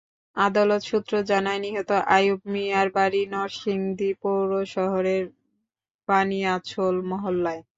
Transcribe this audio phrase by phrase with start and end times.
[0.37, 5.23] আদালত সূত্র জানায়, নিহত আইয়ুব মিয়ার বাড়ি নরসিংদী পৌর শহরের
[6.09, 7.61] বানিয়াছল মহল্লায়।